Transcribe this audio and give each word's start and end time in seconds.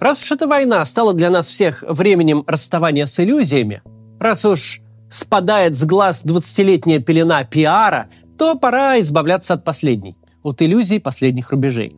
Раз 0.00 0.22
уж 0.22 0.30
эта 0.32 0.46
война 0.46 0.84
стала 0.84 1.14
для 1.14 1.30
нас 1.30 1.48
всех 1.48 1.82
временем 1.86 2.44
расставания 2.46 3.06
с 3.06 3.18
иллюзиями, 3.18 3.82
раз 4.20 4.44
уж 4.44 4.80
спадает 5.10 5.74
с 5.74 5.84
глаз 5.84 6.24
20-летняя 6.24 7.00
пелена 7.00 7.42
пиара, 7.44 8.08
то 8.36 8.54
пора 8.54 9.00
избавляться 9.00 9.54
от 9.54 9.64
последней, 9.64 10.16
от 10.42 10.62
иллюзий 10.62 11.00
последних 11.00 11.50
рубежей. 11.50 11.96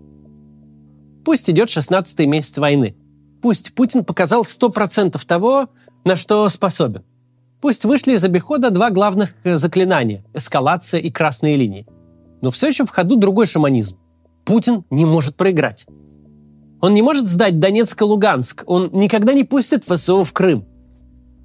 Пусть 1.24 1.50
идет 1.50 1.68
16-й 1.68 2.26
месяц 2.26 2.56
войны. 2.58 2.96
Пусть 3.42 3.74
Путин 3.74 4.04
показал 4.04 4.42
100% 4.42 5.20
того, 5.26 5.68
на 6.04 6.16
что 6.16 6.48
способен. 6.48 7.04
Пусть 7.60 7.84
вышли 7.84 8.14
из 8.14 8.24
обихода 8.24 8.70
два 8.70 8.90
главных 8.90 9.34
заклинания– 9.44 10.24
эскалация 10.34 11.00
и 11.00 11.10
красные 11.10 11.56
линии. 11.56 11.86
Но 12.40 12.50
все 12.50 12.68
еще 12.68 12.84
в 12.86 12.90
ходу 12.90 13.16
другой 13.16 13.46
шаманизм. 13.46 13.98
Путин 14.44 14.84
не 14.90 15.04
может 15.04 15.36
проиграть. 15.36 15.86
Он 16.80 16.94
не 16.94 17.02
может 17.02 17.26
сдать 17.26 17.58
Донецк 17.58 18.00
и 18.00 18.04
Луганск. 18.04 18.64
Он 18.66 18.90
никогда 18.92 19.32
не 19.32 19.44
пустит 19.44 19.84
ВСУ 19.84 20.24
в 20.24 20.32
Крым. 20.32 20.64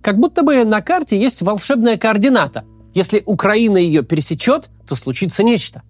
Как 0.01 0.17
будто 0.17 0.43
бы 0.43 0.63
на 0.63 0.81
карте 0.81 1.19
есть 1.19 1.41
волшебная 1.41 1.97
координата. 1.97 2.63
Если 2.93 3.23
Украина 3.25 3.77
ее 3.77 4.03
пересечет, 4.03 4.69
то 4.87 4.95
случится 4.95 5.43
нечто. 5.43 5.81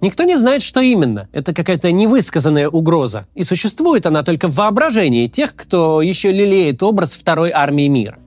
Никто 0.00 0.24
не 0.24 0.36
знает, 0.36 0.62
что 0.62 0.80
именно. 0.80 1.28
Это 1.32 1.52
какая-то 1.52 1.92
невысказанная 1.92 2.68
угроза. 2.68 3.26
И 3.34 3.44
существует 3.44 4.06
она 4.06 4.22
только 4.22 4.48
в 4.48 4.54
воображении 4.54 5.26
тех, 5.26 5.54
кто 5.54 6.00
еще 6.00 6.32
лелеет 6.32 6.82
образ 6.82 7.12
второй 7.12 7.50
армии 7.50 7.88
мира. 7.88 8.18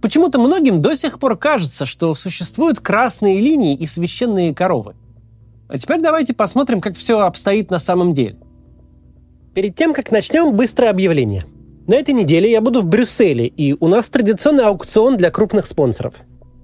Почему-то 0.00 0.38
многим 0.38 0.80
до 0.80 0.94
сих 0.94 1.18
пор 1.18 1.36
кажется, 1.36 1.86
что 1.86 2.14
существуют 2.14 2.80
красные 2.80 3.40
линии 3.40 3.74
и 3.74 3.86
священные 3.86 4.54
коровы. 4.54 4.94
А 5.68 5.78
теперь 5.78 6.00
давайте 6.00 6.34
посмотрим, 6.34 6.80
как 6.80 6.96
все 6.96 7.20
обстоит 7.20 7.70
на 7.70 7.78
самом 7.78 8.14
деле. 8.14 8.38
Перед 9.54 9.76
тем, 9.76 9.94
как 9.94 10.10
начнем, 10.10 10.52
быстрое 10.54 10.90
объявление– 10.90 11.44
на 11.86 11.96
этой 11.96 12.14
неделе 12.14 12.50
я 12.50 12.62
буду 12.62 12.80
в 12.80 12.86
Брюсселе, 12.86 13.46
и 13.46 13.76
у 13.78 13.88
нас 13.88 14.08
традиционный 14.08 14.64
аукцион 14.64 15.18
для 15.18 15.30
крупных 15.30 15.66
спонсоров. 15.66 16.14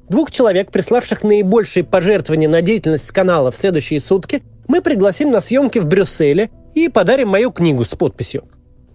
Двух 0.09 0.31
человек, 0.31 0.71
приславших 0.71 1.23
наибольшие 1.23 1.85
пожертвования 1.85 2.49
на 2.49 2.63
деятельность 2.63 3.11
канала 3.13 3.51
в 3.51 3.57
следующие 3.57 4.01
сутки, 4.01 4.43
мы 4.67 4.81
пригласим 4.81 5.31
на 5.31 5.41
съемки 5.41 5.79
в 5.79 5.87
Брюсселе 5.87 6.51
и 6.75 6.89
подарим 6.89 7.29
мою 7.29 7.53
книгу 7.53 7.85
с 7.85 7.95
подписью. 7.95 8.45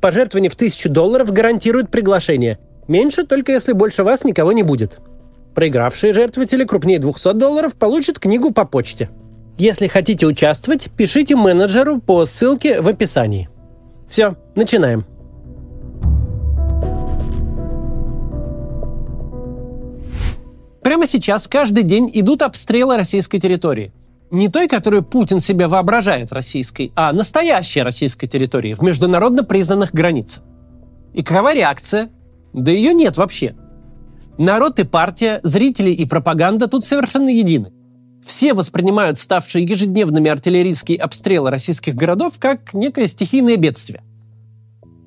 Пожертвование 0.01 0.49
в 0.49 0.55
тысячу 0.55 0.89
долларов 0.89 1.31
гарантирует 1.31 1.91
приглашение. 1.91 2.57
Меньше 2.87 3.23
только 3.23 3.51
если 3.51 3.73
больше 3.73 4.03
вас 4.03 4.23
никого 4.23 4.51
не 4.51 4.63
будет. 4.63 4.97
Проигравшие 5.53 6.11
жертвователи 6.11 6.63
крупнее 6.63 6.97
200 6.97 7.33
долларов 7.33 7.75
получат 7.75 8.17
книгу 8.17 8.51
по 8.51 8.65
почте. 8.65 9.09
Если 9.59 9.85
хотите 9.87 10.25
участвовать, 10.25 10.89
пишите 10.97 11.35
менеджеру 11.35 12.01
по 12.01 12.25
ссылке 12.25 12.81
в 12.81 12.87
описании. 12.87 13.47
Все, 14.15 14.37
начинаем. 14.55 15.03
Прямо 20.81 21.05
сейчас 21.05 21.49
каждый 21.49 21.83
день 21.83 22.09
идут 22.13 22.41
обстрелы 22.41 22.95
российской 22.95 23.39
территории. 23.39 23.91
Не 24.31 24.47
той, 24.47 24.69
которую 24.69 25.03
Путин 25.03 25.41
себе 25.41 25.67
воображает 25.67 26.31
российской, 26.31 26.93
а 26.95 27.11
настоящей 27.11 27.81
российской 27.81 28.27
территории 28.27 28.73
в 28.73 28.81
международно 28.81 29.43
признанных 29.43 29.91
границах. 29.91 30.43
И 31.13 31.21
какова 31.21 31.53
реакция? 31.53 32.07
Да 32.53 32.71
ее 32.71 32.93
нет 32.93 33.17
вообще. 33.17 33.53
Народ 34.37 34.79
и 34.79 34.85
партия, 34.85 35.41
зрители 35.43 35.89
и 35.89 36.05
пропаганда 36.05 36.69
тут 36.69 36.85
совершенно 36.85 37.27
едины. 37.27 37.73
Все 38.25 38.55
воспринимают 38.55 39.19
ставшие 39.19 39.65
ежедневными 39.65 40.31
артиллерийские 40.31 40.97
обстрелы 40.97 41.51
российских 41.51 41.95
городов 41.95 42.33
как 42.39 42.73
некое 42.73 43.07
стихийное 43.07 43.55
бедствие. 43.55 44.03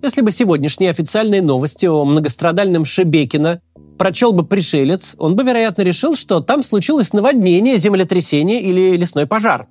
Если 0.02 0.20
бы 0.20 0.30
сегодняшние 0.30 0.91
официальные 0.91 1.42
новости 1.42 1.86
о 1.86 2.05
многострадальном 2.05 2.84
Шебекино 2.84 3.61
прочел 3.98 4.33
бы 4.33 4.46
пришелец, 4.46 5.16
он 5.19 5.34
бы, 5.34 5.42
вероятно, 5.42 5.83
решил, 5.83 6.14
что 6.14 6.41
там 6.41 6.62
случилось 6.62 7.12
наводнение, 7.12 7.79
землетрясение 7.79 8.62
или 8.62 8.96
лесной 8.96 9.27
пожар. 9.27 9.67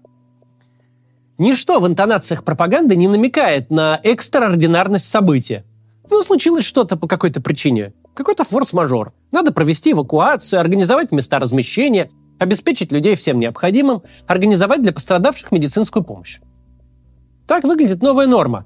Ничто 1.38 1.80
в 1.80 1.88
интонациях 1.88 2.44
пропаганды 2.44 2.98
не 2.98 3.08
намекает 3.08 3.72
на 3.72 3.98
экстраординарность 4.04 5.08
события. 5.08 5.64
Ну, 6.10 6.22
случилось 6.24 6.66
что-то 6.66 6.98
по 6.98 7.08
какой-то 7.08 7.40
причине. 7.40 7.94
Какой-то 8.14 8.44
форс-мажор. 8.44 9.14
Надо 9.32 9.54
провести 9.54 9.94
эвакуацию, 9.94 10.60
организовать 10.60 11.14
места 11.14 11.40
размещения, 11.40 12.10
обеспечить 12.40 12.92
людей 12.92 13.16
всем 13.16 13.40
необходимым, 13.40 14.04
организовать 14.28 14.82
для 14.82 14.94
пострадавших 14.94 15.52
медицинскую 15.52 16.04
помощь. 16.04 16.40
Так 17.48 17.64
выглядит 17.64 18.02
новая 18.02 18.28
норма. 18.28 18.66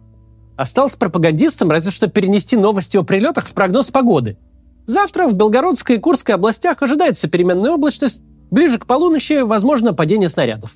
Осталось 0.57 0.95
пропагандистам 0.95 1.71
разве 1.71 1.91
что 1.91 2.07
перенести 2.07 2.57
новости 2.57 2.97
о 2.97 3.03
прилетах 3.03 3.47
в 3.47 3.53
прогноз 3.53 3.89
погоды– 3.89 4.37
Завтра 4.85 5.27
в 5.27 5.35
Белгородской 5.35 5.97
и 5.97 5.99
Курской 5.99 6.35
областях 6.35 6.81
ожидается 6.81 7.27
переменная 7.29 7.71
облачность, 7.71 8.23
ближе 8.49 8.79
к 8.79 8.85
полуночи 8.85 9.41
возможно 9.41 9.93
падение 9.93 10.29
снарядов. 10.29 10.75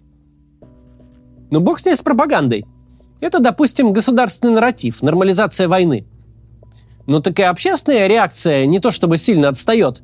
Но 1.52 1.60
бог 1.60 1.80
с 1.80 1.86
ней 1.86 1.96
с 1.96 2.02
пропагандой. 2.02 2.66
Это, 3.20 3.40
допустим, 3.40 3.94
государственный 3.94 4.54
нарратив, 4.54 5.02
нормализация 5.02 5.68
войны. 5.68 6.06
Но 7.08 7.22
такая 7.22 7.50
общественная 7.50 8.08
реакция 8.08 8.66
не 8.66 8.80
то 8.80 8.92
чтобы 8.92 9.18
сильно 9.18 9.50
отстает. 9.50 10.02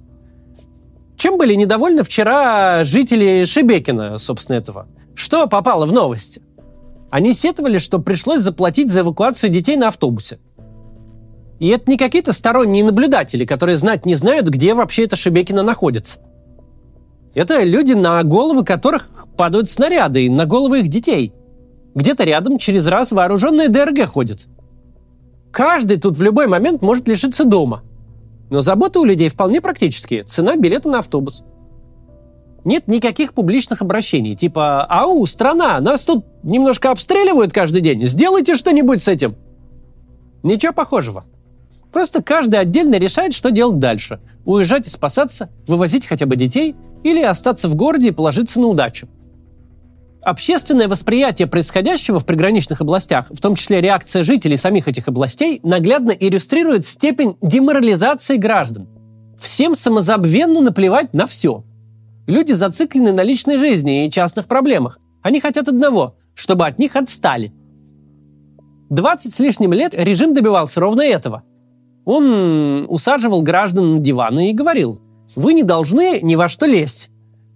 Чем 1.21 1.37
были 1.37 1.53
недовольны 1.53 2.01
вчера 2.01 2.83
жители 2.83 3.43
Шебекина, 3.45 4.17
собственно, 4.17 4.57
этого? 4.57 4.87
Что 5.13 5.45
попало 5.45 5.85
в 5.85 5.93
новости? 5.93 6.41
Они 7.11 7.33
сетовали, 7.33 7.77
что 7.77 7.99
пришлось 7.99 8.41
заплатить 8.41 8.89
за 8.89 9.01
эвакуацию 9.01 9.51
детей 9.51 9.77
на 9.77 9.89
автобусе– 9.89 10.39
и 11.59 11.67
это 11.67 11.91
не 11.91 11.95
какие-то 11.95 12.33
сторонние 12.33 12.83
наблюдатели, 12.83 13.45
которые 13.45 13.77
знать 13.77 14.03
не 14.07 14.15
знают, 14.15 14.47
где 14.47 14.73
вообще 14.73 15.03
эта 15.03 15.15
Шебекина 15.15 15.61
находится. 15.61 16.19
Это 17.35 17.61
люди, 17.61 17.93
на 17.93 18.23
головы 18.23 18.65
которых 18.65 19.11
падают 19.37 19.69
снаряды, 19.69 20.25
и 20.25 20.29
на 20.29 20.47
головы 20.47 20.79
их 20.79 20.87
детей. 20.87 21.35
Где-то 21.93 22.23
рядом 22.23 22.57
через 22.57 22.87
раз 22.87 23.11
вооруженные 23.11 23.67
ДРГ 23.67 24.07
ходят. 24.07 24.47
Каждый 25.51 25.97
тут 25.97 26.17
в 26.17 26.23
любой 26.23 26.47
момент 26.47 26.81
может 26.81 27.07
лишиться 27.07 27.45
дома. 27.45 27.83
Но 28.51 28.59
заботы 28.59 28.99
у 28.99 29.05
людей 29.05 29.29
вполне 29.29 29.61
практические. 29.61 30.25
Цена 30.25 30.57
билета 30.57 30.89
на 30.89 30.99
автобус. 30.99 31.43
Нет 32.65 32.87
никаких 32.87 33.33
публичных 33.33 33.81
обращений, 33.81 34.35
типа 34.35 34.85
«Ау, 34.89 35.25
страна, 35.25 35.79
нас 35.79 36.05
тут 36.05 36.25
немножко 36.43 36.91
обстреливают 36.91 37.53
каждый 37.53 37.81
день, 37.81 38.05
сделайте 38.05 38.55
что-нибудь 38.55 39.01
с 39.01 39.07
этим». 39.07 39.35
Ничего 40.43 40.73
похожего. 40.73 41.23
Просто 41.93 42.21
каждый 42.21 42.59
отдельно 42.59 42.95
решает, 42.95 43.33
что 43.33 43.51
делать 43.51 43.79
дальше. 43.79 44.19
Уезжать 44.45 44.85
и 44.85 44.89
спасаться, 44.89 45.49
вывозить 45.65 46.05
хотя 46.05 46.25
бы 46.25 46.35
детей 46.35 46.75
или 47.03 47.21
остаться 47.21 47.67
в 47.67 47.75
городе 47.75 48.09
и 48.09 48.11
положиться 48.11 48.59
на 48.59 48.67
удачу. 48.67 49.07
Общественное 50.23 50.87
восприятие 50.87 51.47
происходящего 51.47 52.19
в 52.19 52.25
приграничных 52.25 52.81
областях, 52.81 53.25
в 53.29 53.41
том 53.41 53.55
числе 53.55 53.81
реакция 53.81 54.23
жителей 54.23 54.57
самих 54.57 54.87
этих 54.87 55.07
областей, 55.07 55.59
наглядно 55.63 56.11
иллюстрирует 56.11 56.85
степень 56.85 57.37
деморализации 57.41 58.37
граждан. 58.37 58.87
Всем 59.39 59.75
самозабвенно 59.75 60.61
наплевать 60.61 61.13
на 61.13 61.25
все. 61.25 61.63
Люди 62.27 62.53
зациклены 62.53 63.11
на 63.11 63.23
личной 63.23 63.57
жизни 63.57 64.05
и 64.05 64.11
частных 64.11 64.45
проблемах. 64.45 64.99
Они 65.23 65.39
хотят 65.39 65.67
одного, 65.67 66.15
чтобы 66.35 66.67
от 66.67 66.77
них 66.77 66.95
отстали. 66.95 67.51
20 68.89 69.33
с 69.33 69.39
лишним 69.39 69.73
лет 69.73 69.93
режим 69.95 70.33
добивался 70.33 70.79
ровно 70.79 71.01
этого– 71.01 71.43
он 72.05 72.85
усаживал 72.89 73.41
граждан 73.41 73.95
на 73.95 73.99
диваны 73.99 74.49
и 74.49 74.53
говорил, 74.53 75.01
вы 75.35 75.53
не 75.53 75.63
должны 75.63 76.19
ни 76.21 76.35
во 76.35 76.49
что 76.49 76.65
лезть. 76.65 77.10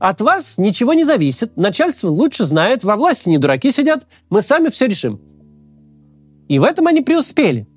От 0.06 0.22
вас 0.22 0.60
ничего 0.60 0.94
не 0.94 1.04
зависит, 1.04 1.58
начальство 1.58 2.12
лучше 2.12 2.44
знает, 2.44 2.84
во 2.84 2.96
власти 2.96 3.28
не 3.28 3.40
дураки 3.40 3.72
сидят, 3.72 4.06
мы 4.30 4.44
сами 4.44 4.70
все 4.70 4.86
решим. 4.86 5.20
И 6.48 6.60
в 6.60 6.64
этом 6.64 6.86
они 6.86 7.02
преуспели. 7.02 7.68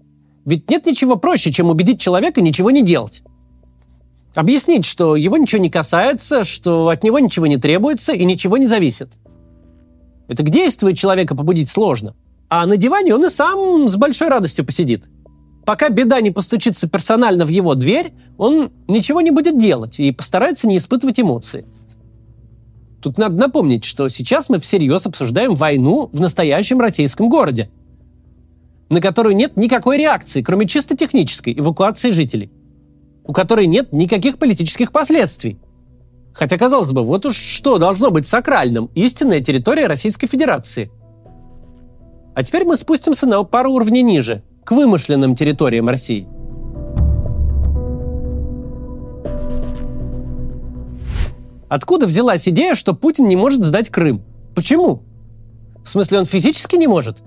Ведь 0.44 0.68
нет 0.68 0.84
ничего 0.84 1.16
проще, 1.16 1.50
чем 1.52 1.70
убедить 1.70 2.02
человека 2.02 2.42
ничего 2.42 2.70
не 2.70 2.82
делать. 2.82 3.22
Объяснить, 4.34 4.84
что 4.84 5.16
его 5.16 5.38
ничего 5.38 5.62
не 5.62 5.70
касается, 5.70 6.44
что 6.44 6.88
от 6.88 7.02
него 7.02 7.18
ничего 7.18 7.46
не 7.46 7.56
требуется 7.56 8.12
и 8.12 8.26
ничего 8.26 8.58
не 8.58 8.66
зависит. 8.66 9.14
Это 10.28 10.42
к 10.42 10.50
действию 10.50 10.94
человека 10.94 11.34
побудить 11.34 11.70
сложно. 11.70 12.14
А 12.50 12.66
на 12.66 12.76
диване 12.76 13.14
он 13.14 13.24
и 13.24 13.30
сам 13.30 13.88
с 13.88 13.96
большой 13.96 14.28
радостью 14.28 14.66
посидит– 14.66 15.04
пока 15.68 15.90
беда 15.90 16.18
не 16.22 16.30
постучится 16.30 16.88
персонально 16.88 17.44
в 17.44 17.50
его 17.50 17.74
дверь, 17.74 18.14
он 18.38 18.72
ничего 18.86 19.20
не 19.20 19.30
будет 19.30 19.58
делать 19.58 20.00
и 20.00 20.10
постарается 20.12 20.66
не 20.66 20.78
испытывать 20.78 21.20
эмоции. 21.20 21.66
Тут 23.00 23.18
надо 23.18 23.36
напомнить, 23.36 23.84
что 23.84 24.08
сейчас 24.08 24.48
мы 24.48 24.58
всерьез 24.58 25.06
обсуждаем 25.06 25.54
войну 25.54 26.10
в 26.12 26.20
настоящем 26.20 26.80
российском 26.80 27.28
городе, 27.28 27.70
на 28.88 29.00
которую 29.00 29.36
нет 29.36 29.56
никакой 29.56 29.98
реакции, 29.98 30.42
кроме 30.42 30.66
чисто 30.66 30.96
технической 30.96 31.52
эвакуации 31.58 32.10
жителей, 32.10 32.50
у 33.24 33.32
которой 33.32 33.66
нет 33.66 33.92
никаких 33.92 34.38
политических 34.38 34.90
последствий. 34.90 35.58
Хотя, 36.32 36.56
казалось 36.56 36.92
бы, 36.92 37.02
вот 37.02 37.26
уж 37.26 37.36
что 37.36 37.78
должно 37.78 38.10
быть 38.10 38.26
сакральным– 38.26 38.90
истинная 38.94 39.40
территория 39.40 39.86
Российской 39.86 40.26
Федерации. 40.26 40.90
А 42.34 42.44
теперь 42.44 42.64
мы 42.64 42.76
спустимся 42.76 43.26
на 43.26 43.42
пару 43.44 43.72
уровней 43.72 44.02
ниже– 44.02 44.42
к 44.68 44.72
вымышленным 44.72 45.34
территориям 45.34 45.88
России. 45.88 46.28
Откуда 51.68 52.06
взялась 52.06 52.48
идея, 52.48 52.74
что 52.74 52.94
Путин 52.94 53.28
не 53.28 53.36
может 53.36 53.62
сдать 53.62 53.90
Крым? 53.90 54.22
Почему? 54.54 55.02
В 55.84 55.88
смысле, 55.88 56.20
он 56.20 56.24
физически 56.24 56.76
не 56.76 56.86
может? 56.86 57.22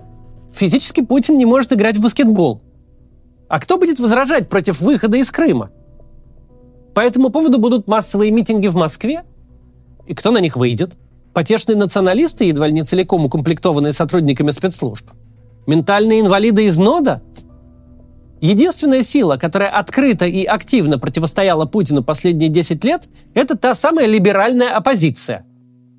Физически 0.52 1.00
Путин 1.00 1.38
не 1.38 1.46
может 1.46 1.72
играть 1.72 1.96
в 1.96 2.02
баскетбол. 2.02 2.60
А 3.48 3.60
кто 3.60 3.78
будет 3.78 4.00
возражать 4.00 4.48
против 4.48 4.80
выхода 4.80 5.16
из 5.16 5.30
Крыма? 5.30 5.70
По 6.94 7.00
этому 7.00 7.30
поводу 7.30 7.58
будут 7.58 7.88
массовые 7.88 8.30
митинги 8.30 8.66
в 8.66 8.76
Москве? 8.76 9.22
И 10.06 10.14
кто 10.14 10.30
на 10.30 10.38
них 10.38 10.56
выйдет? 10.56 10.96
Потешные 11.32 11.76
националисты, 11.76 12.44
едва 12.44 12.66
ли 12.66 12.72
не 12.72 12.82
целиком 12.82 13.24
укомплектованные 13.24 13.92
сотрудниками 13.92 14.50
спецслужб? 14.50 15.06
Ментальные 15.66 16.20
инвалиды 16.20 16.66
из 16.66 16.78
НОДА? 16.78 17.22
Единственная 18.42 19.04
сила, 19.04 19.36
которая 19.36 19.68
открыто 19.70 20.26
и 20.26 20.44
активно 20.44 20.98
противостояла 20.98 21.64
Путину 21.64 22.02
последние 22.02 22.48
10 22.48 22.82
лет, 22.82 23.08
это 23.34 23.56
та 23.56 23.72
самая 23.76 24.06
либеральная 24.06 24.76
оппозиция. 24.76 25.46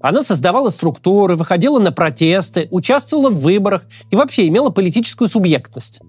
Она 0.01 0.23
создавала 0.23 0.69
структуры, 0.69 1.37
выходила 1.37 1.79
на 1.79 1.93
протесты, 1.93 2.67
участвовала 2.69 3.29
в 3.29 3.39
выборах 3.39 3.85
и 4.11 4.17
вообще 4.17 4.45
имела 4.49 4.71
политическую 4.71 5.29
субъектность. 5.29 6.01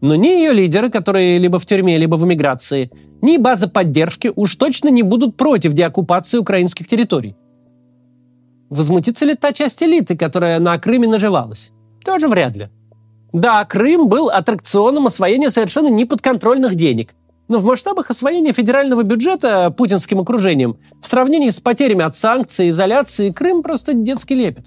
Но 0.00 0.14
ни 0.14 0.28
ее 0.28 0.52
лидеры, 0.52 0.88
которые 0.88 1.38
либо 1.38 1.58
в 1.58 1.66
тюрьме, 1.66 1.98
либо 1.98 2.14
в 2.14 2.24
эмиграции, 2.24 2.92
ни 3.20 3.36
база 3.36 3.68
поддержки 3.68 4.30
уж 4.36 4.54
точно 4.54 4.88
не 4.88 5.02
будут 5.02 5.36
против 5.36 5.72
деоккупации 5.72 6.38
украинских 6.38 6.86
территорий. 6.86 7.34
Возмутится 8.70 9.24
ли 9.24 9.34
та 9.34 9.52
часть 9.52 9.82
элиты, 9.82 10.16
которая 10.16 10.60
на 10.60 10.78
Крыме 10.78 11.08
наживалась? 11.08 11.72
Тоже 12.04 12.28
вряд 12.28 12.54
ли. 12.56 12.68
Да, 13.34 13.64
Крым 13.64 14.08
был 14.08 14.30
аттракционом 14.30 15.08
освоения 15.08 15.50
совершенно 15.50 15.88
неподконтрольных 15.88 16.76
денег. 16.76 17.16
Но 17.48 17.58
в 17.58 17.64
масштабах 17.64 18.08
освоения 18.08 18.52
федерального 18.52 19.02
бюджета 19.02 19.72
путинским 19.76 20.20
окружением 20.20 20.78
в 21.02 21.08
сравнении 21.08 21.50
с 21.50 21.58
потерями 21.58 22.04
от 22.04 22.14
санкций, 22.14 22.68
изоляции, 22.68 23.32
Крым 23.32 23.64
просто 23.64 23.92
детский 23.92 24.36
лепет. 24.36 24.66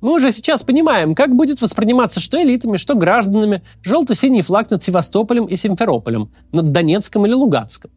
Мы 0.00 0.14
уже 0.14 0.32
сейчас 0.32 0.62
понимаем, 0.62 1.14
как 1.14 1.36
будет 1.36 1.60
восприниматься 1.60 2.20
что 2.20 2.42
элитами, 2.42 2.78
что 2.78 2.94
гражданами 2.94 3.62
желто-синий 3.82 4.40
флаг 4.40 4.70
над 4.70 4.82
Севастополем 4.82 5.44
и 5.44 5.56
Симферополем, 5.56 6.30
над 6.52 6.72
Донецком 6.72 7.26
или 7.26 7.34
Луганском. 7.34 7.90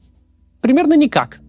Примерно 0.59 0.98
никак. 0.98 1.39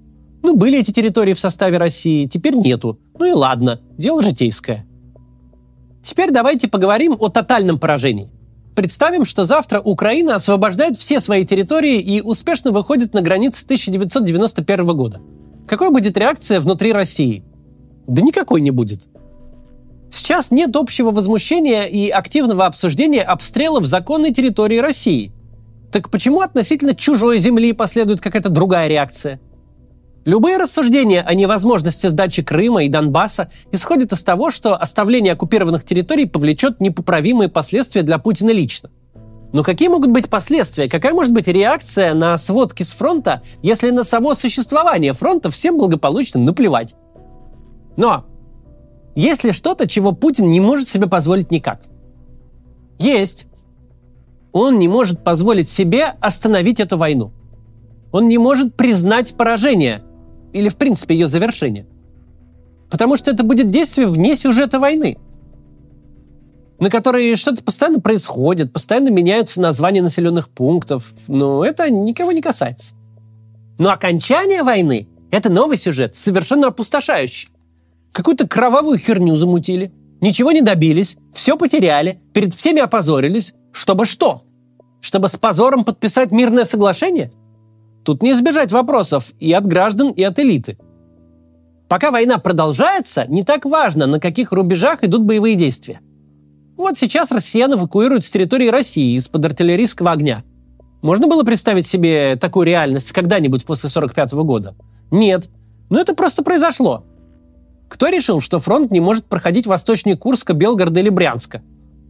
Ну, 0.43 0.55
были 0.55 0.79
эти 0.79 0.93
территории 0.93 1.35
в 1.35 1.41
составе 1.41 1.77
России, 1.79 2.27
теперь 2.27 2.55
нету. 2.55 3.01
Ну 3.19 3.25
и 3.25 3.33
ладно, 3.33 3.81
дело 3.97 4.23
житейское. 4.23 4.88
Теперь 6.09 6.31
давайте 6.31 6.69
поговорим 6.69 7.15
о 7.21 7.29
тотальном 7.29 7.79
поражении. 7.79 8.31
Представим, 8.75 9.27
что 9.27 9.45
завтра 9.45 9.79
Украина 9.79 10.37
освобождает 10.37 10.97
все 10.97 11.21
свои 11.21 11.45
территории 11.45 12.01
и 12.01 12.23
успешно 12.23 12.71
выходит 12.71 13.13
на 13.13 13.21
границы 13.21 13.63
1991 13.67 14.87
года. 14.97 15.21
Какой 15.67 15.91
будет 15.91 16.17
реакция 16.17 16.61
внутри 16.61 16.95
России? 16.95 17.45
Да 18.07 18.23
никакой 18.23 18.63
не 18.63 18.71
будет. 18.71 19.07
Сейчас 20.11 20.51
нет 20.51 20.75
общего 20.77 21.11
возмущения 21.11 21.85
и 21.85 22.09
активного 22.09 22.65
обсуждения 22.65 23.23
обстрелов 23.23 23.85
законной 23.85 24.33
территории 24.33 24.79
России. 24.79 25.31
Так 25.93 26.09
почему 26.09 26.41
относительно 26.41 26.95
чужой 26.95 27.39
земли 27.39 27.75
последует 27.75 28.23
какая-то 28.23 28.49
другая 28.49 28.89
реакция? 28.89 29.41
Любые 30.25 30.59
рассуждения 30.59 31.23
о 31.23 31.35
невозможности 31.35 32.07
сдачи 32.07 32.43
Крыма 32.43 32.85
и 32.85 32.89
Донбасса 32.89 33.51
исходят 33.73 34.13
из 34.13 34.23
того, 34.23 34.51
что 34.51 34.77
оставление 34.77 35.33
оккупированных 35.33 35.85
территорий 35.85 36.27
повлечет 36.27 36.81
непоправимые 36.81 37.49
последствия 37.49 38.03
для 38.03 38.19
Путина 38.19 38.51
лично. 38.51 38.91
Но 39.53 39.63
какие 39.63 39.89
могут 39.89 40.11
быть 40.11 40.29
последствия? 40.29 40.89
Какая 40.89 41.15
может 41.15 41.33
быть 41.33 41.49
реакция 41.49 42.13
на 42.13 42.37
сводки 42.37 42.83
с 42.83 42.93
фронта, 42.93 43.43
если 43.63 43.91
на 43.91 44.05
само 44.05 44.35
существование 44.35 45.15
фронта 45.15 45.51
всем 45.51 45.79
благополучно 45.79 46.41
наплевать? 46.41 46.95
Но 47.97 48.25
есть 49.15 49.45
ли 49.45 49.53
что-то, 49.53 49.89
чего 49.89 50.13
Путин 50.13 50.51
не 50.51 50.61
может 50.61 50.89
себе 50.89 51.07
позволить 51.07 51.51
никак? 51.51 51.81
Есть. 52.99 53.47
Он 54.53 54.79
не 54.79 54.89
может 54.89 55.25
позволить 55.25 55.69
себе 55.69 56.15
остановить 56.21 56.81
эту 56.81 56.99
войну. 56.99 57.33
Он 58.13 58.29
не 58.29 58.39
может 58.39 58.75
признать 58.75 59.35
поражение 59.37 60.03
или, 60.59 60.69
в 60.69 60.77
принципе, 60.77 61.15
ее 61.15 61.29
завершение. 61.29 61.87
Потому 62.91 63.17
что 63.17 63.31
это 63.31 63.43
будет 63.43 63.71
действие 63.71 64.07
вне 64.07 64.35
сюжета 64.35 64.79
войны, 64.79 65.19
на 66.79 66.91
которой 66.91 67.37
что-то 67.37 67.63
постоянно 67.63 68.01
происходит, 68.01 68.73
постоянно 68.73 69.09
меняются 69.09 69.61
названия 69.61 70.03
населенных 70.03 70.49
пунктов, 70.49 71.13
но 71.27 71.65
это 71.65 71.91
никого 71.91 72.33
не 72.33 72.41
касается. 72.41 72.95
Но 73.79 73.91
окончание 73.91 74.63
войны– 74.63 75.09
это 75.31 75.51
новый 75.51 75.77
сюжет, 75.77 76.15
совершенно 76.15 76.69
опустошающий. 76.69 77.51
Какую-то 78.13 78.49
кровавую 78.49 78.99
херню 78.99 79.37
замутили, 79.37 79.93
ничего 80.21 80.53
не 80.53 80.63
добились, 80.63 81.19
все 81.35 81.57
потеряли, 81.57 82.21
перед 82.33 82.55
всеми 82.55 82.81
опозорились. 82.81 83.55
Чтобы 83.73 84.07
что? 84.07 84.43
Чтобы 85.01 85.29
с 85.29 85.37
позором 85.37 85.85
подписать 85.85 86.33
мирное 86.33 86.65
соглашение? 86.65 87.31
Тут 88.09 88.23
не 88.23 88.33
избежать 88.33 88.73
вопросов 88.73 89.35
и 89.39 89.53
от 89.53 89.67
граждан, 89.67 90.13
и 90.13 90.23
от 90.23 90.39
элиты. 90.39 90.79
Пока 91.91 92.11
война 92.11 92.39
продолжается, 92.39 93.27
не 93.29 93.45
так 93.45 93.67
важно, 93.67 94.07
на 94.07 94.19
каких 94.19 94.51
рубежах 94.51 95.05
идут 95.05 95.25
боевые 95.25 95.57
действия. 95.57 96.01
Вот 96.79 96.97
сейчас 96.97 97.31
россиян 97.31 97.71
эвакуируют 97.75 98.25
с 98.25 98.31
территории 98.31 98.69
России 98.69 99.15
из-под 99.19 99.45
артиллерийского 99.45 100.11
огня. 100.11 100.43
Можно 101.03 101.27
было 101.27 101.43
представить 101.43 101.87
себе 101.87 102.37
такую 102.37 102.65
реальность 102.65 103.13
когда-нибудь 103.13 103.67
после 103.67 103.89
1945 103.89 104.33
года? 104.43 104.75
Нет. 105.11 105.51
Но 105.91 106.01
это 106.01 106.15
просто 106.15 106.43
произошло. 106.43 107.05
Кто 107.91 108.09
решил, 108.09 108.41
что 108.41 108.59
фронт 108.59 108.91
не 108.91 109.01
может 109.01 109.27
проходить 109.27 109.67
восточнее 109.67 110.17
Курска, 110.17 110.55
Белгорода 110.55 110.99
или 111.01 111.11
Брянска? 111.11 111.61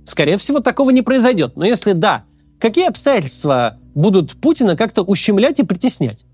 Скорее 0.06 0.36
всего, 0.36 0.60
такого 0.60 0.90
не 0.90 1.02
произойдет. 1.02 1.56
Но 1.56 1.64
если 1.64 1.90
да, 1.90 2.22
какие 2.58 2.88
обстоятельства 2.88 3.78
будут 3.94 4.32
Путина 4.40 4.76
как-то 4.76 5.02
ущемлять 5.02 5.60
и 5.60 5.64
притеснять? 5.64 6.24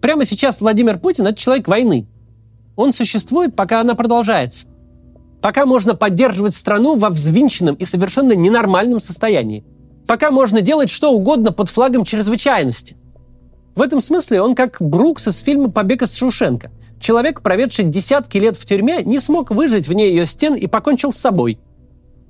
Прямо 0.00 0.24
сейчас 0.24 0.60
Владимир 0.60 0.98
Путин– 0.98 1.26
это 1.28 1.38
человек 1.38 1.68
войны. 1.68 2.06
Он 2.76 2.92
существует, 2.92 3.56
пока 3.56 3.80
она 3.80 3.94
продолжается. 3.94 4.66
Пока 5.40 5.66
можно 5.66 5.94
поддерживать 5.94 6.54
страну 6.54 6.96
во 6.96 7.10
взвинченном 7.10 7.74
и 7.76 7.84
совершенно 7.84 8.32
ненормальном 8.32 9.00
состоянии. 9.00 9.64
Пока 10.06 10.30
можно 10.30 10.60
делать 10.60 10.90
что 10.90 11.12
угодно 11.12 11.52
под 11.52 11.68
флагом 11.68 12.04
чрезвычайности. 12.04 12.96
В 13.74 13.82
этом 13.82 14.00
смысле 14.00 14.40
он 14.42 14.54
как 14.54 14.76
Брукс 14.80 15.26
из 15.28 15.38
фильма 15.38 15.70
«Побег 15.70 16.02
из 16.02 16.14
Шушенко». 16.14 16.70
Человек, 17.00 17.42
проведший 17.42 17.84
десятки 17.84 18.38
лет 18.38 18.56
в 18.56 18.64
тюрьме, 18.64 19.02
не 19.02 19.18
смог 19.18 19.50
выжить 19.50 19.88
вне 19.88 20.08
ее 20.08 20.26
стен 20.26 20.54
и 20.54 20.66
покончил 20.66 21.12
с 21.12 21.18
собой. 21.18 21.58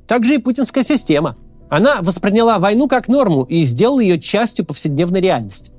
Так 0.06 0.24
же 0.24 0.36
и 0.36 0.38
путинская 0.38 0.82
система. 0.82 1.36
Она 1.74 2.02
восприняла 2.02 2.60
войну 2.60 2.86
как 2.86 3.08
норму 3.08 3.42
и 3.42 3.64
сделала 3.64 3.98
ее 3.98 4.20
частью 4.20 4.64
повседневной 4.64 5.20
реальности. 5.20 5.72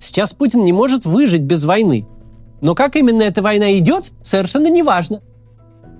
Сейчас 0.00 0.32
Путин 0.32 0.64
не 0.64 0.72
может 0.72 1.04
выжить 1.04 1.42
без 1.42 1.64
войны. 1.64 2.06
Но 2.62 2.74
как 2.74 2.96
именно 2.96 3.20
эта 3.20 3.42
война 3.42 3.76
идет, 3.76 4.12
совершенно 4.22 4.68
не 4.68 4.82
важно. 4.82 5.20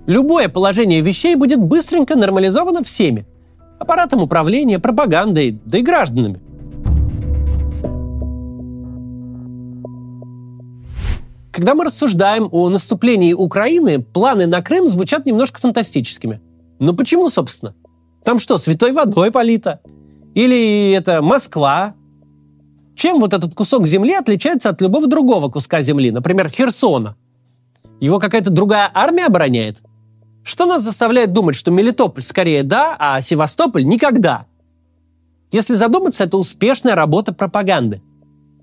Любое 0.07 0.49
положение 0.49 1.01
вещей 1.01 1.35
будет 1.35 1.59
быстренько 1.59 2.15
нормализовано 2.15 2.83
всеми. 2.83 3.27
Аппаратом 3.77 4.23
управления, 4.23 4.79
пропагандой, 4.79 5.59
да 5.65 5.77
и 5.77 5.83
гражданами– 5.83 6.39
Когда 11.51 11.75
мы 11.75 11.83
рассуждаем 11.83 12.49
о 12.51 12.69
наступлении 12.69 13.33
Украины, 13.33 13.99
планы 14.01 14.47
на 14.47 14.63
Крым 14.63 14.87
звучат 14.87 15.27
немножко 15.27 15.59
фантастическими. 15.59 16.41
Но 16.79 16.95
почему, 16.95 17.29
собственно? 17.29 17.75
Там 18.23 18.39
что, 18.39 18.57
святой 18.57 18.91
водой 18.91 19.31
полита? 19.31 19.81
Или 20.33 20.91
это 20.91 21.21
Москва? 21.21 21.93
Чем 22.95 23.19
вот 23.19 23.33
этот 23.33 23.53
кусок 23.53 23.85
земли 23.85 24.13
отличается 24.13 24.69
от 24.69 24.81
любого 24.81 25.07
другого 25.07 25.49
куска 25.49 25.81
земли, 25.81 26.11
например, 26.11 26.49
Херсона? 26.49 27.15
Его 27.99 28.19
какая-то 28.19 28.49
другая 28.49 28.89
армия 28.93 29.25
обороняет? 29.25 29.81
Что 30.43 30.65
нас 30.65 30.83
заставляет 30.83 31.33
думать, 31.33 31.55
что 31.55 31.71
Мелитополь 31.71 32.23
скорее 32.23 32.63
да, 32.63 32.95
а 32.99 33.19
Севастополь 33.21 33.85
никогда? 33.85 34.45
Если 35.51 35.73
задуматься, 35.73 36.23
это 36.23 36.37
успешная 36.37 36.95
работа 36.95 37.33
пропаганды– 37.33 38.01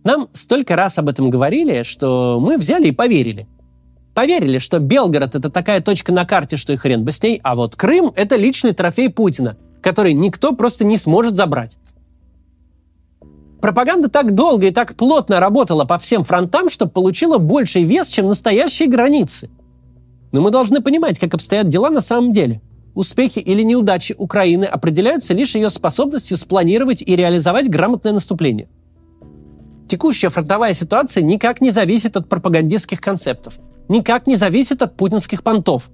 нам 0.05 0.29
столько 0.33 0.77
раз 0.77 0.99
об 0.99 1.09
этом 1.09 1.31
говорили, 1.31 1.83
что 1.83 2.39
мы 2.41 2.57
взяли 2.57 2.89
и 2.89 2.93
поверили. 2.93 3.47
Поверили, 4.15 4.59
что 4.59 4.81
Белгород– 4.81 5.35
это 5.37 5.51
такая 5.51 5.81
точка 5.81 6.13
на 6.13 6.25
карте, 6.25 6.57
что 6.57 6.73
и 6.73 6.77
хрен 6.77 7.05
бы 7.05 7.13
с 7.13 7.23
ней, 7.23 7.41
а 7.45 7.55
вот 7.55 7.77
Крым– 7.77 8.13
это 8.17 8.37
личный 8.37 8.73
трофей 8.73 9.09
Путина, 9.09 9.57
который 9.83 10.15
никто 10.15 10.53
просто 10.55 10.85
не 10.85 10.97
сможет 10.97 11.37
забрать. 11.37 11.79
Пропаганда 13.61 14.09
так 14.09 14.35
долго 14.35 14.67
и 14.67 14.71
так 14.71 14.97
плотно 14.97 15.39
работала 15.39 15.85
по 15.85 15.99
всем 15.99 16.25
фронтам, 16.25 16.71
что 16.71 16.87
получила 16.87 17.39
больший 17.39 17.85
вес, 17.85 18.09
чем 18.09 18.27
настоящие 18.27 18.89
границы. 18.89 19.51
Но 20.33 20.41
мы 20.41 20.51
должны 20.51 20.81
понимать, 20.81 21.19
как 21.19 21.35
обстоят 21.35 21.69
дела 21.69 21.91
на 21.91 22.01
самом 22.01 22.33
деле. 22.33 22.61
успехи 22.95 23.39
или 23.39 23.63
неудачи 23.63 24.15
Украины 24.19 24.65
определяются 24.65 25.35
лишь 25.35 25.55
ее 25.55 25.71
способностью 25.71 26.37
спланировать 26.37 27.03
и 27.03 27.15
реализовать 27.17 27.69
грамотное 27.69 28.13
наступление. 28.13 28.69
Текущая 29.89 30.29
фронтовая 30.29 30.75
ситуация 30.75 31.23
никак 31.23 31.61
не 31.61 31.71
зависит 31.71 32.17
от 32.17 32.29
пропагандистских 32.29 33.01
концептов, 33.01 33.59
никак 33.91 34.27
не 34.27 34.37
зависит 34.37 34.81
от 34.83 34.97
путинских 34.97 35.43
понтов. 35.43 35.91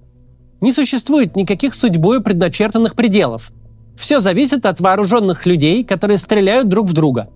Не 0.61 0.71
существует 0.71 1.35
никаких 1.35 1.75
судьбой 1.75 2.23
предначертанных 2.23 2.95
пределов. 2.95 3.51
Все 3.97 4.21
зависит 4.21 4.67
от 4.67 4.81
вооруженных 4.81 5.47
людей, 5.47 5.83
которые 5.83 6.19
стреляют 6.19 6.69
друг 6.69 6.87
в 6.87 6.93
друга. 6.93 7.31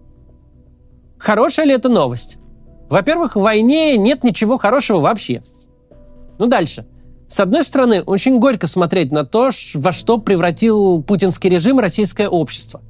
Хорошая 1.19 1.67
ли 1.67 1.73
это 1.73 1.89
новость? 1.89 2.37
Во-первых, 2.91 3.37
в 3.37 3.41
войне 3.41 3.97
нет 3.97 4.23
ничего 4.23 4.59
хорошего 4.59 5.01
вообще. 5.01 5.43
Ну 6.39 6.47
дальше. 6.47 6.87
С 7.29 7.41
одной 7.41 7.65
стороны, 7.65 8.03
очень 8.03 8.39
горько 8.39 8.67
смотреть 8.67 9.13
на 9.13 9.25
то, 9.25 9.51
во 9.75 9.93
что 9.93 10.19
превратил 10.19 11.03
путинский 11.03 11.49
режим 11.49 11.79
российское 11.79 12.29
общество. 12.29 12.83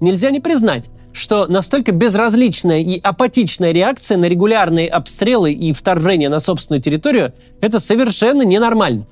Нельзя 0.00 0.30
не 0.30 0.40
признать, 0.40 0.90
что 1.12 1.46
настолько 1.46 1.92
безразличная 1.92 2.80
и 2.80 3.00
апатичная 3.00 3.72
реакция 3.72 4.18
на 4.18 4.26
регулярные 4.26 4.88
обстрелы 4.88 5.52
и 5.52 5.72
вторжение 5.72 6.28
на 6.28 6.40
собственную 6.40 6.82
территорию– 6.82 7.32
это 7.60 7.80
совершенно 7.80 8.42
ненормально. 8.42 9.06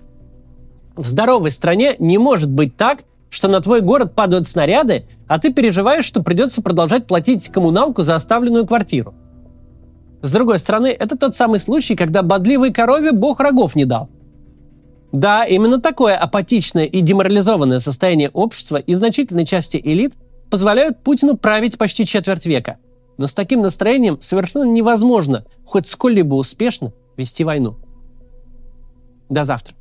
В 0.97 1.07
здоровой 1.07 1.51
стране 1.51 1.97
не 1.99 2.19
может 2.19 2.51
быть 2.51 2.77
так, 2.77 3.01
что 3.31 3.49
на 3.49 3.61
твой 3.61 3.81
город 3.81 4.15
падают 4.15 4.47
снаряды, 4.47 5.07
а 5.27 5.39
ты 5.39 5.53
переживаешь, 5.53 6.05
что 6.05 6.23
придется 6.23 6.63
продолжать 6.63 7.07
платить 7.07 7.49
коммуналку 7.49 8.03
за 8.03 8.15
оставленную 8.15 8.67
квартиру. 8.67 9.15
С 10.23 10.31
другой 10.31 10.59
стороны, 10.59 10.89
это 10.89 11.19
тот 11.19 11.35
самый 11.35 11.59
случай, 11.59 11.97
когда 11.97 12.23
бодливой 12.23 12.73
корове 12.73 13.13
бог 13.13 13.41
рогов 13.41 13.75
не 13.75 13.85
дал. 13.87 14.09
Да, 15.11 15.45
именно 15.45 15.81
такое 15.81 16.17
апатичное 16.17 16.85
и 16.85 17.01
деморализованное 17.01 17.79
состояние 17.79 18.31
общества 18.31 18.77
и 18.77 18.95
значительной 18.95 19.47
части 19.47 19.81
элит 19.83 20.15
позволяют 20.51 21.03
Путину 21.03 21.37
править 21.37 21.79
почти 21.79 22.07
четверть 22.07 22.47
века. 22.47 22.79
Но 23.17 23.27
с 23.27 23.35
таким 23.35 23.63
настроением 23.63 24.21
совершенно 24.21 24.65
невозможно 24.65 25.45
хоть 25.65 25.87
сколь-либо 25.87 26.35
успешно 26.35 26.93
вести 27.17 27.45
войну. 27.45 27.77
До 29.29 29.45
завтра. 29.45 29.77